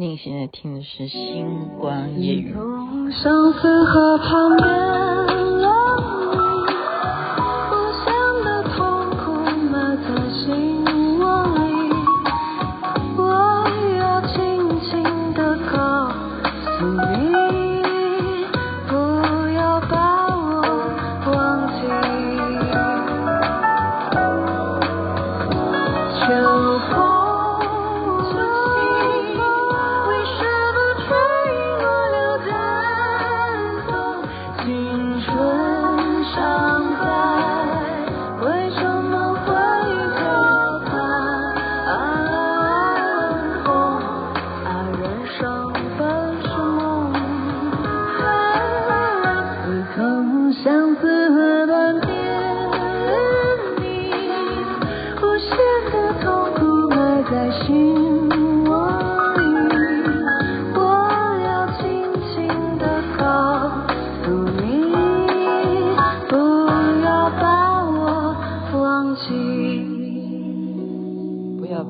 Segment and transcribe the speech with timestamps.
[0.00, 2.54] 你现在听的是星光夜雨，
[3.10, 4.97] 相思河畔边。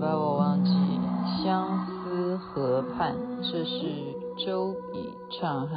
[0.00, 0.70] 把我忘记，
[1.42, 3.80] 相思河畔，这是
[4.46, 5.76] 周笔畅和》。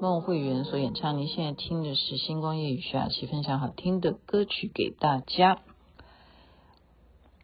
[0.00, 5.58] 孟慧圆所演唱，您现在听的是《星光夜雨》，徐雅琪分享好听的歌曲给大家。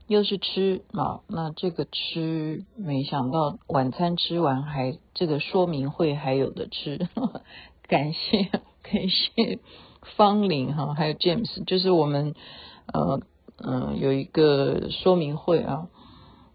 [0.06, 7.08] 又是吃啊，那这个吃，没想到晚餐吃完还这个说明会还有的吃，
[7.88, 8.44] 感谢
[8.82, 9.58] 感谢
[10.16, 12.34] 方玲哈，还有 James，就是我们
[12.92, 13.20] 呃
[13.58, 15.88] 嗯、有一个说明会啊，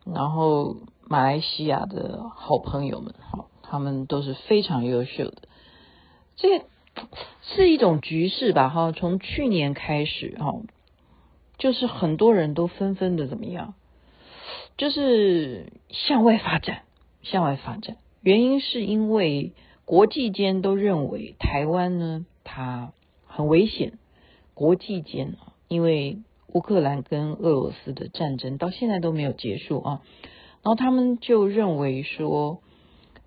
[0.05, 5.37] 然后马来西亚的好朋友们哈，他们都是非常优秀的。
[6.35, 6.63] 这
[7.41, 10.61] 是一种局势吧，哈，从去年开始，哈，
[11.57, 13.73] 就是很多人都纷纷的怎么样，
[14.77, 16.83] 就是向外发展，
[17.21, 17.97] 向外发展。
[18.21, 19.53] 原因是因为
[19.85, 22.91] 国际间都认为台湾呢，它
[23.25, 23.97] 很危险。
[24.53, 26.19] 国际间啊，因为
[26.53, 30.01] 乌克兰跟俄罗斯的战争到现在都没有结束啊，
[30.63, 32.61] 然后他们就认为说。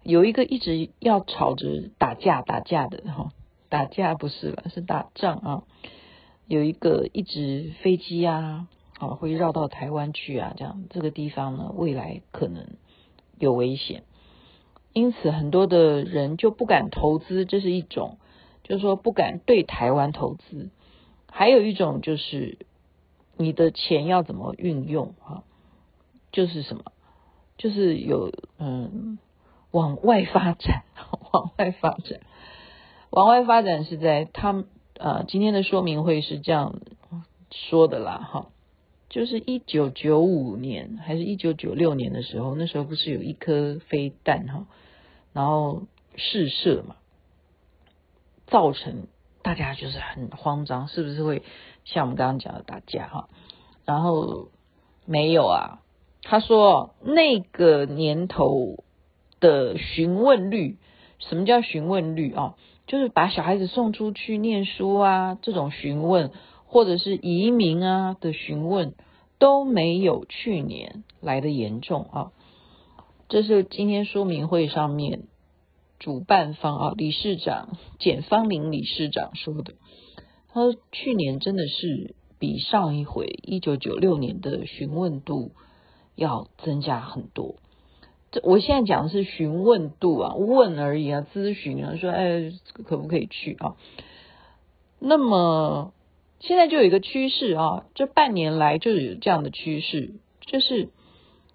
[0.04, 3.30] 有一个一直要吵着打架打架的哈，
[3.68, 5.62] 打架不是了，是打仗啊。
[6.48, 8.66] 有一个一直飞机啊，
[8.98, 12.66] 啊会绕到台湾去啊，这样这个地方呢，未来可能
[13.38, 14.02] 有危险，
[14.92, 18.18] 因此很多的人就不敢投资，这是一种，
[18.64, 20.70] 就是说不敢对台湾投资。
[21.30, 22.58] 还有一种就是
[23.42, 25.44] 你的钱要怎么运用哈，
[26.32, 26.84] 就是什么，
[27.58, 29.18] 就是有嗯。
[29.72, 30.82] 往外发展，
[31.32, 32.20] 往外发展，
[33.08, 34.66] 往外发展是在他们
[34.98, 36.82] 呃今天的说明会是这样
[37.50, 38.50] 说的啦哈，
[39.08, 44.66] 就是一九九五年还是一九九六年的时候，那时候不是有一颗飞弹哈，
[45.32, 45.84] 然后
[46.16, 46.96] 试射嘛，
[48.46, 49.06] 造成
[49.42, 51.42] 大家就是很慌张，是不是会
[51.84, 53.28] 像我们刚刚讲的打架哈？
[53.84, 54.48] 然后
[55.04, 55.80] 没有啊，
[56.22, 58.84] 他说那个年头。
[59.42, 60.78] 的询问率，
[61.18, 62.54] 什么叫询问率啊？
[62.86, 66.30] 就是把小孩子送出去念书啊，这种询问，
[66.64, 68.94] 或者是移民啊的询问，
[69.40, 72.30] 都没有去年来的严重啊。
[73.28, 75.24] 这是今天说明会上面
[76.02, 79.74] 主办方啊，理事长简芳玲理事长说的。
[80.52, 85.52] 他说去年真的是比上一回一九九六年的询问度
[86.16, 87.54] 要增加很多。
[88.32, 92.52] 这我现在讲的是询问度啊，问而已啊，咨询啊，说哎，
[92.84, 93.76] 可不可以去啊？
[94.98, 95.94] 那么
[96.40, 100.88] 现在就有一个趋势啊，这半年来就有这样的趋势，就是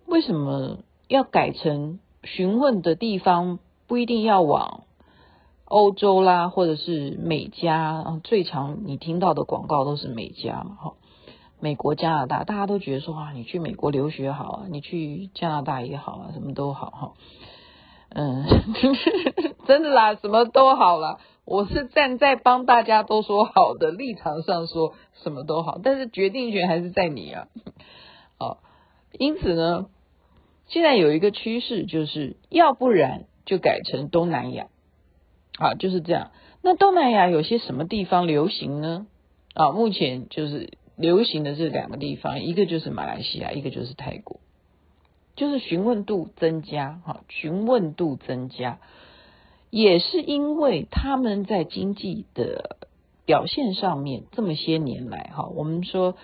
[0.06, 4.84] 为什么要改成询问的地方不一定要往
[5.66, 8.20] 欧洲啦，或者是美加？
[8.24, 10.94] 最常你听到的广告都是美加嘛，哈。
[11.60, 17.14] 美国、加拿大，大家都觉得说啊，你去美国留学好啊，你去加拿大也好啊，什么都好哈。
[18.10, 18.46] 嗯，
[19.66, 21.18] 真的啦，什么都好啦。
[21.46, 24.94] 我是站在帮大家都说好的立场上说
[25.24, 27.48] 什么都好，但是决定权还是在你啊。
[28.38, 28.60] 好，
[29.18, 29.88] 因此呢，
[30.68, 34.68] 现在有一个趋势，就是要不然就改成东南亚。
[35.58, 36.30] 啊，就是这样。
[36.62, 39.08] 那东南亚有些什么地方流行呢？
[39.56, 40.70] 啊，目前就是。
[41.00, 44.40] 流行的这两个地方，一个就是马来西亚，一个就是泰国，
[45.36, 48.80] 就是询问度增加，哈，询问度增加，
[49.70, 52.78] 也是因为他们在经济的
[53.28, 56.16] 表现上面，这么些年来，哈，我们说，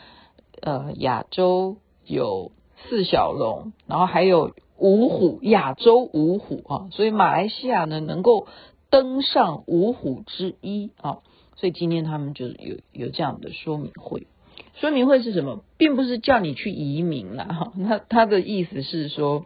[0.59, 2.51] 呃，亚洲有
[2.89, 8.47] 四小龙，然后还有五虎，亚洲五虎啊，所以马来西亚呢能够
[8.89, 11.19] 登上五虎之一啊，
[11.55, 14.27] 所以今天他们就有有这样的说明会。
[14.75, 15.63] 说明会是什么？
[15.77, 19.45] 并不是叫你去移民啦，哈，那他的意思是说，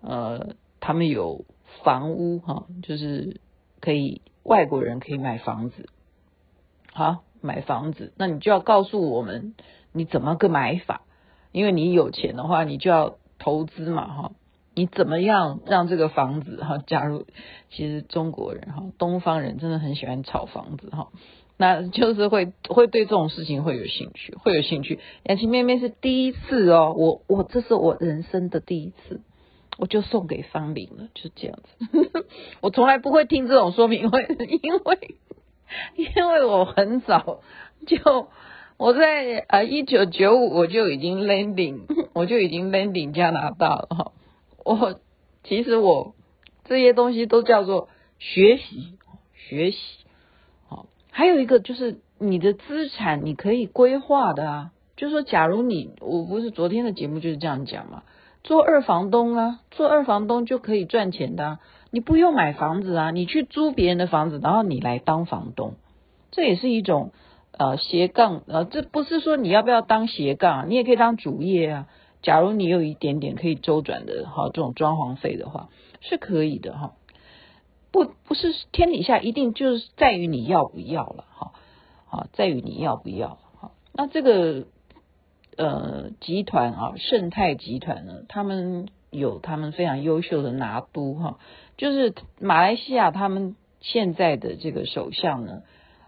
[0.00, 1.44] 呃，他们有
[1.84, 3.40] 房屋哈，就是
[3.80, 5.88] 可以外国人可以买房子，
[6.92, 9.54] 好，买房子，那你就要告诉我们
[9.92, 11.02] 你怎么个买法，
[11.52, 14.32] 因为你有钱的话，你就要投资嘛，哈，
[14.78, 16.78] 你怎么样让这个房子哈？
[16.86, 17.26] 假如
[17.68, 21.08] 其实中国人哈，东方人真的很喜欢炒房子哈。
[21.56, 25.00] 那就是会会对这种事情会有兴趣，会有兴趣。
[25.24, 29.20] 雅琪妹妹是第一次哦，我我这是我人生的第一次，
[29.78, 32.24] 我就送给方玲了，就这样子。
[32.62, 34.28] 我从来不会听这种说明会，
[34.62, 35.16] 因为
[36.14, 37.40] 因为我很早
[37.84, 38.28] 就
[38.76, 41.80] 我在呃一九九五我就已经 landing，
[42.12, 44.12] 我就已经 landing 加拿大了哈。
[44.74, 45.00] 我
[45.44, 46.14] 其实我
[46.64, 47.88] 这些东西都叫做
[48.18, 48.98] 学习
[49.34, 49.78] 学习。
[50.68, 54.70] 好还有一个就是你的资产，你可以规划的啊。
[54.94, 58.02] 就是说，假如你我不是昨天的节目就是这样讲嘛，
[58.42, 61.60] 做二房东啊，做二房东就可以赚钱的啊。
[61.90, 65.76] 你不用买房子啊，你去租别人的房子，然后你来当房东，
[66.30, 67.12] 这也是一种
[67.56, 71.86] 呃斜杠呃，这不是说你要不要当斜杠，你也可以当主业啊。
[72.22, 75.68] 假如你有一点点可以周转的哈，这种装潢费的话
[76.00, 76.94] 是可以的哈。
[77.90, 81.52] 不不是天底下一定就是在于你要不要了哈，
[82.06, 83.72] 好，在于你要不要好。
[83.92, 84.66] 那这个
[85.56, 91.38] 呃集团啊，盛泰集团呢，他们有他们非常优秀的拿督哈，
[91.78, 95.62] 就是马来西亚他们现在的这个首相呢，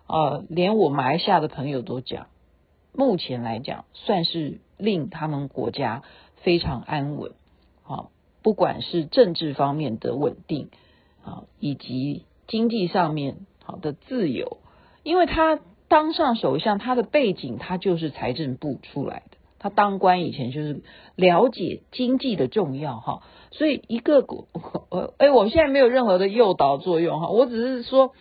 [0.07, 2.27] 呃，连我马来西亚的朋友都讲，
[2.93, 6.03] 目前来讲算是令他们国家
[6.37, 7.33] 非常安稳
[7.87, 8.09] 啊，
[8.43, 10.71] 不管是政治方面的稳定。
[11.23, 14.57] 啊，以及经济上面好的自由，
[15.03, 20.81] 因为他当上首相，他的背景他就是财政部出来的，他当官以前就是
[21.17, 24.49] 了解经济的重要哈，所以一个国，
[24.89, 28.15] 呃，哎，我现在没有任何的诱导作用哈，我只是说，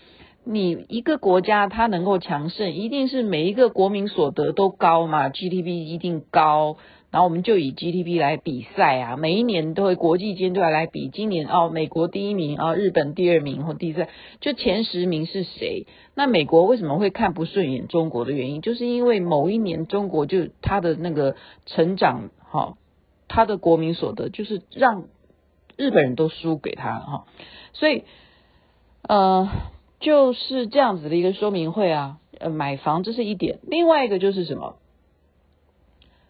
[0.52, 6.78] 你一个国家它能够强盛，一定是每一个国民所得都高嘛，GDP 一定高。
[7.12, 11.10] 然后我们就以 GDP 来比赛啊，每一年都会国际间都要来比。
[11.10, 14.08] 今年哦，美国第一名啊，日本第二名或第三，
[14.42, 15.86] 就前十名是谁？
[16.16, 21.36] 那美国为什么会看不顺眼中国的原因，就是因为某一年中国就它的那个
[21.68, 22.76] 成长哈，
[23.28, 25.06] 它的国民所得就是让
[25.78, 27.26] 日本人都输给他哈，
[27.74, 28.04] 所以
[29.04, 29.48] 呃
[30.00, 34.78] 就是这样子的一个说明会啊，呃买房这是一点，另外一个就是什么？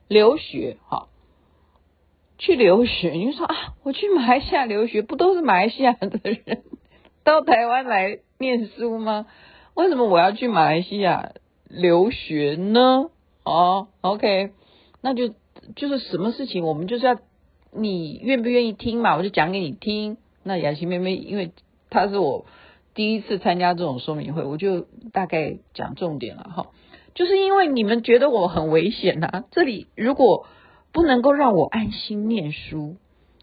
[0.07, 1.07] 留学哈，
[2.39, 6.63] 去留学，你说啊，我去马来西亚留学，不都是马来西亚的人
[7.23, 9.27] 到台湾来念书吗？
[9.75, 11.33] 为什么我要去马来西亚
[11.67, 13.11] 留学呢？
[13.43, 14.51] 哦，OK，
[15.01, 15.35] 那就
[15.75, 17.19] 就是什么事情，我们就是要
[17.71, 20.17] 你愿不愿意听嘛，我就讲给你听。
[20.41, 21.51] 那雅琪妹妹，因为
[21.91, 22.45] 她是我
[22.99, 24.81] 第一次参加这种说明会，我就
[25.13, 26.65] 大概讲重点了哈。
[27.15, 30.47] 就是因为你们觉得我很危险呐，这里如果
[30.91, 32.97] 不能够让我安心念书，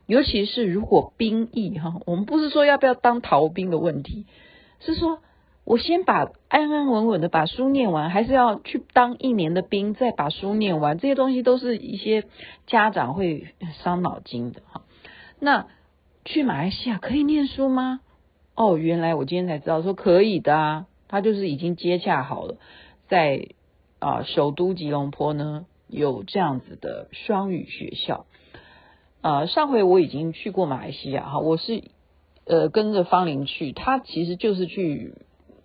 [0.04, 4.26] 尤其是如果兵役哈，我们不是说要不要当逃兵的问题，
[4.80, 5.20] 是说
[5.64, 12.24] 我先把安安稳稳的把书念完，还是要去当一年的兵，再把书念完，这些东西都是一些
[12.66, 14.82] 家长会伤脑筋的哈。
[15.40, 15.66] 那
[16.26, 18.00] 去马来西亚可以念书吗？
[18.56, 22.56] 哦，原来我今天才知道说可以的啊，他就是已经接洽好了。
[23.06, 23.48] 在
[23.98, 28.26] 啊，首都吉隆坡呢，有这样子的双语学校。
[29.20, 31.84] 啊，上回我已经去过马来西亚哈，我是
[32.46, 35.14] 呃跟着方玲去，他其实就是去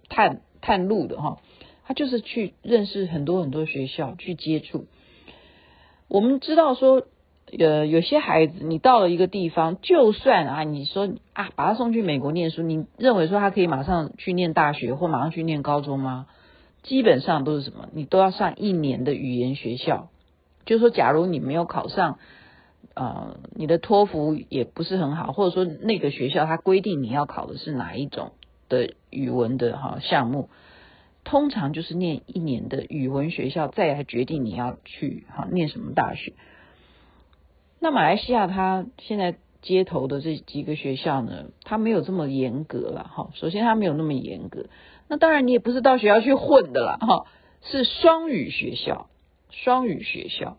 [0.09, 1.37] 探探路的哈，
[1.85, 4.85] 他就是去认识很多很多学校去接触。
[6.07, 7.07] 我们知道说，
[7.59, 16.27] 呃，有些孩子你到了一个地方，就算啊，你说啊，把他送去美国念书，你认为说他可以马上去念大学或马上去念高中吗？
[16.81, 17.89] 基本上都是什么？
[17.93, 20.09] 你都要上一年的语言学校。
[20.65, 22.19] 就是说，假如你没有考上，
[22.93, 28.31] 呃，你的托福也不是很好，或者说那个学校它规定你要考的是哪一种
[28.69, 30.49] 的语文的哈项目，
[31.23, 36.33] 通常就是念一年的语文学校，再来决定你要去哈念什么大学。
[37.83, 43.31] 那马来西亚它现在街头的这几个学校呢，它没有这么严格了哈。
[43.33, 44.67] 首先，它没有那么严格。
[45.07, 47.25] 那当然，你也不是到学校去混的啦，哈，
[47.63, 49.09] 是双语学校，
[49.49, 50.57] 双语学校。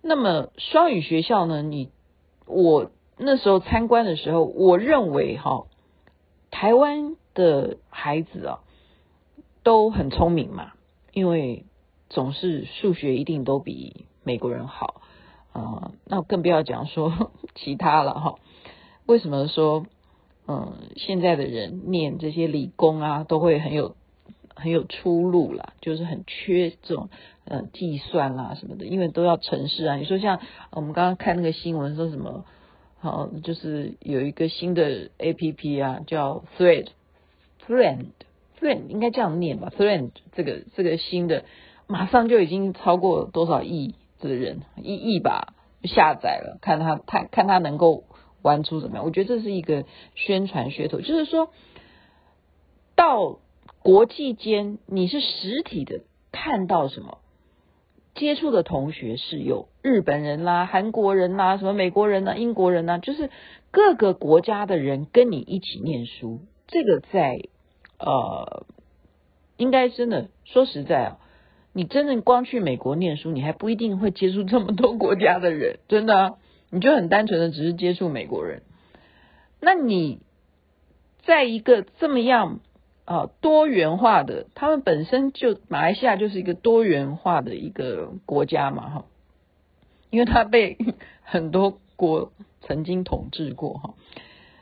[0.00, 1.60] 那么双语学校呢？
[1.60, 1.90] 你
[2.46, 5.66] 我那时候参观的时候，我认为哈，
[6.50, 8.60] 台湾的孩子啊
[9.62, 10.72] 都很聪明嘛，
[11.12, 11.66] 因为
[12.08, 15.02] 总是数学一定都比美国人好，
[15.58, 18.34] 呃，那更不要讲说 其他了哈。
[19.06, 19.86] 为什么说
[20.46, 23.96] 嗯现在的人念这些理工啊都会很有
[24.54, 27.08] 很有出路啦，就是很缺这种
[27.44, 29.96] 呃计算啊什么的，因为都要程式啊。
[29.96, 32.44] 你说像我们刚刚看那个新闻说什么？
[33.00, 41.44] 好，就是有一个新的 A P P 啊，叫 Thread，Friend，Friend 应该这样念吧？Thread 这个这个新的，
[41.86, 48.04] 马上就已经超过多少亿的人，一亿吧下载了，看他看看他能够
[48.42, 49.04] 玩出怎么样？
[49.04, 49.84] 我觉得这是一个
[50.14, 51.50] 宣传噱头，就是说
[52.96, 53.38] 到
[53.82, 56.00] 国际间，你是实体的
[56.32, 57.18] 看到什么？
[58.14, 63.30] 接触的同学是有日本人啦、韩国人啦、什么美国人呐、英国人呐，就是
[63.70, 66.40] 各个国家的人跟你一起念书。
[66.66, 67.38] 这个在
[68.00, 68.66] 呃，
[69.56, 71.18] 应该真的说实在啊，
[71.78, 76.34] 你真正光去美国念书，你还不一定会接触这么多国家的人，真的，
[76.70, 78.62] 你就很单纯的只是接触美国人。
[79.60, 80.18] 那你
[81.24, 82.58] 在一个这么样。
[83.04, 89.04] 啊，多元化的，他们本身就马来西亚就是一个多元化的一个国家嘛，哈，
[90.10, 90.76] 因为它被
[91.24, 93.94] 很多国曾经统治过，哈，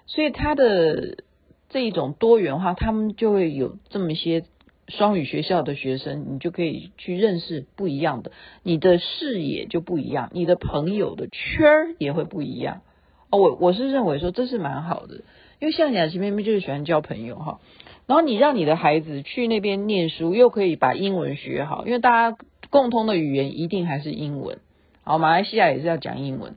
[0.06, 1.24] 所以它的
[1.70, 4.44] 这一种多元化，他们就会有这么一些
[4.88, 8.30] 双语学校的学生，你就可以去认识不一样的，
[8.62, 12.82] 你的视野就不一样，你的朋友的圈儿也会不一样。
[13.30, 15.22] 哦，我我是认为说这是蛮好的，
[15.58, 17.58] 因为像雅琪妹妹就是喜欢交朋友，哈。
[18.06, 22.38] 然后你让你的孩子去那边念书，又可以把英文学好，因为大家
[22.70, 24.58] 共通的语言一定还是英文。
[25.02, 26.54] 好，马来西亚也是要讲英文，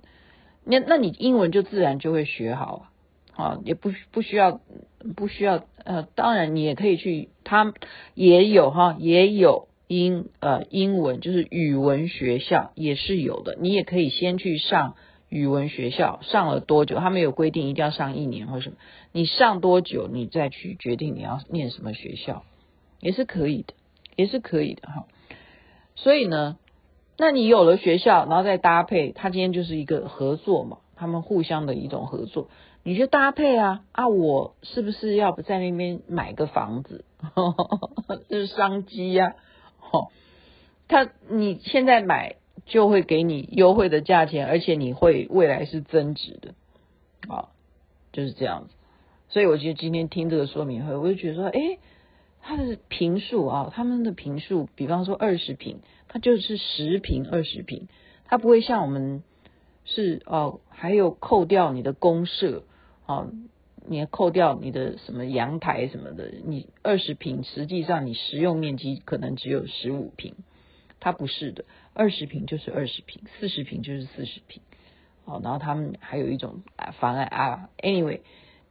[0.63, 2.85] 那那你英文就自然就会学好
[3.33, 4.61] 啊，也不不需要
[5.15, 7.73] 不需要呃，当然你也可以去，他
[8.13, 14.95] 也有哈，也有英呃英文就是语文学校也是有的，你也可以先去上。
[15.31, 16.95] 语文学校上了多久？
[16.97, 18.77] 他们有规定一定要上一年或什么？
[19.11, 22.41] 你上多久，你再去决定你要念什么学校，
[22.99, 23.75] 也是可以的，
[24.15, 25.05] 也是可以的哈。
[25.95, 26.57] 所以呢，
[27.15, 32.49] 那你有了学校，然后再搭配，他今天就是一个合作嘛，他们互相的一种合作，
[32.83, 34.07] 你就搭配啊啊！
[34.07, 37.05] 我是不是要不在那边买个房子？
[38.29, 39.35] 这是商机呀，
[39.79, 40.09] 哈。
[40.87, 42.35] 他你现在买。
[42.65, 46.53] 就会给你优惠的价钱，而且你会未来是增值的，
[47.27, 47.49] 啊，
[48.11, 48.73] 就是这样子。
[49.29, 51.79] 所以我觉得今天听这个说明会，我就觉得说，哎，
[52.43, 57.87] 他的平数啊，他们的平数，比方说二十平，它就是十平二十平，
[58.25, 59.23] 它不会像我们
[59.95, 62.63] 是哦，还有扣掉你的公设
[63.05, 63.31] 哦，
[63.87, 70.35] 你要扣掉你的什么阳台什么的，你二十平，实际上你实用面积可能只有十五平。
[71.01, 74.61] 它不是的，二十平就是二十平，四十平就是四十平，
[75.23, 76.61] 好，然后他们还有一种
[76.99, 78.19] 方案啊，anyway，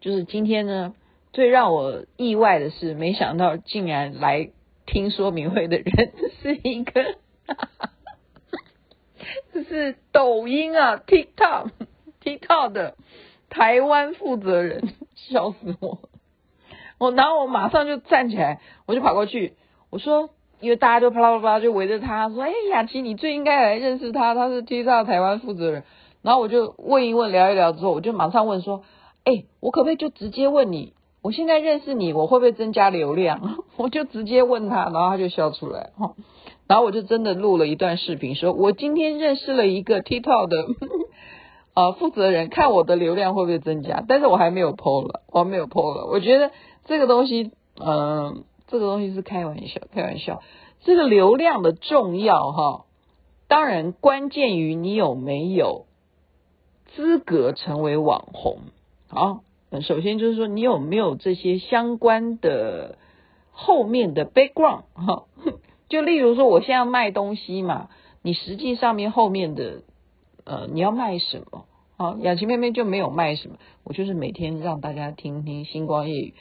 [0.00, 0.94] 就是今天呢，
[1.32, 4.50] 最让我意外的是，没想到竟然来
[4.84, 7.02] 听说明会的人 是一个，
[7.46, 7.92] 哈哈
[9.52, 11.70] 这是抖音啊，TikTok
[12.22, 12.96] TikTok 的
[13.50, 15.98] 台湾负责人，笑死我，
[16.98, 19.54] 我然后我马上就站起来，我就跑过去，
[19.90, 20.30] 我说。
[20.60, 25.84] 因为大家都啪啦啪啦就围着他说：“哎，雅琪，你最应该来认识他，他是 TikTok 台湾负责人。”
[26.20, 28.82] 然后我就问一问，聊一聊之后，我就马上问说
[29.22, 30.94] ：“哎，我可不可以就直接问你？
[31.22, 36.14] 我现在认识你，我会不会增加流量？” 我就直接问他，然后他就笑出来哈。
[36.68, 40.56] 然后我就真的录了一段视频，说我今天认识了一个 TikTok 的
[41.74, 44.04] 呃负责人，看我的流量会不会增加。
[44.06, 46.06] 但是我还没有 PO 了，我还没有 PO 了。
[46.06, 46.50] 我觉得
[46.84, 50.42] 这个东西，嗯、这个东西是开玩笑，开玩笑。
[50.80, 52.84] 这个流量的重要哈，
[53.48, 55.86] 当然关键于你有没有
[56.94, 58.58] 资格成为网红。
[59.08, 59.40] 好，
[59.80, 62.98] 首先就是说你有没有这些相关的
[63.52, 65.24] 后面的 background 哈。
[65.88, 67.88] 就例如说，我现在要卖东西嘛，
[68.22, 69.82] 你实际上面后面的
[70.44, 71.64] 呃，你要卖什么？
[71.96, 76.34] 好，雅琪妹妹就没有卖什么，我就是每天让大家听听星光夜语。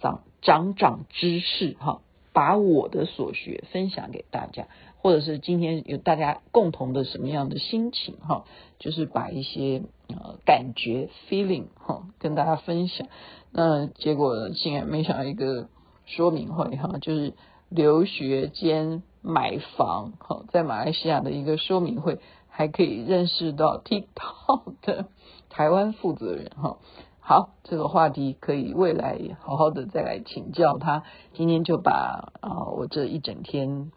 [0.00, 2.02] 长长长知识哈，
[2.34, 4.66] 把我的所学分享给大家，
[4.98, 8.44] 或者是今天有大家共同的什么样的心情哈，
[8.78, 13.06] 就是把一些呃感觉 feeling 哈跟大家分享。
[13.50, 15.68] 那结果竟然没想到一个
[16.04, 17.32] 说明会哈，就是
[17.74, 25.06] 留学兼买房哈，在马来西亚的一个说明会，还可以认识到 TikTok 的
[25.50, 26.76] 台湾负责人哈。
[27.18, 31.02] 好，这个话题可以未来好好的再来请教他。
[31.32, 33.90] 今天就把啊我这一整天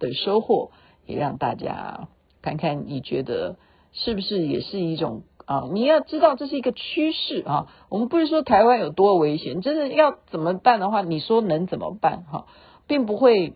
[0.00, 0.72] 的收获
[1.06, 2.08] 也让大家
[2.40, 3.56] 看看，你觉得
[3.92, 5.68] 是不是也是一种啊？
[5.70, 7.68] 你要知道这是一个趋势啊。
[7.88, 12.46] 我们不是说台湾有多危险，真的要怎么办的话，你说能怎么办哈？
[12.92, 13.54] 并不会，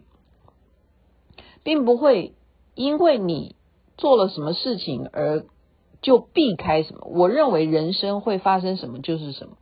[1.62, 2.32] 并不会
[2.74, 3.54] 因为你
[3.98, 5.44] 做了什么事情而
[6.00, 7.06] 就避开什么。
[7.14, 9.58] 我认为人生会发生什么就是什么。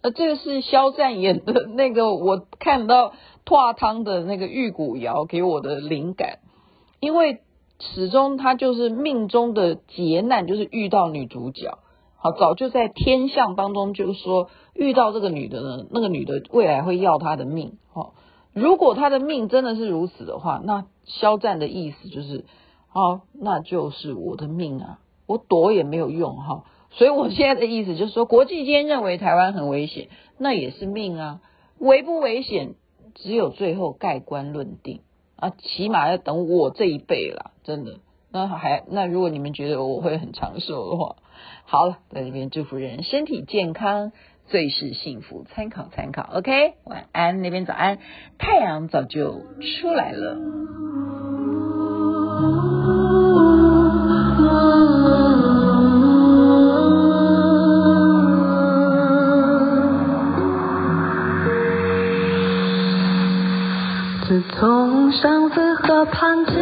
[0.00, 3.12] 呃，这个是肖战演的那个，我看到
[3.44, 6.38] 拓汤的那个玉骨遥给我的灵感，
[6.98, 7.42] 因为
[7.80, 11.76] 始终他就是命中的劫难，就是遇到女主角。
[12.16, 17.76] 好，早就在天象当中就说，遇到这个女的呢，那个女的未来会要他的命。
[17.92, 18.14] 好。
[18.52, 22.44] 如果他的命真的是如此的话，那肖战的意思就是，
[22.92, 26.64] 哦，那就是我的命啊，我躲也没有用哈。
[26.90, 31.40] 所以我现在的意思就是说，国际间认为台湾很危险，那也是命啊。
[31.78, 32.74] 危不危险，
[33.14, 35.02] 只有最后盖棺论定
[35.36, 38.00] 啊，起码要等我这一辈了，真的。
[38.30, 41.16] 那还那如果你们觉得我会很长寿的话，
[41.64, 44.12] 好了，在这边祝福人身体健康。
[44.48, 47.98] 最是幸福，参考参考，OK，晚安，那边早安，
[48.38, 49.42] 太阳早就
[49.80, 50.38] 出来了。
[64.26, 66.54] 自从上次河畔见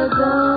[0.00, 0.49] 轻轻的歌。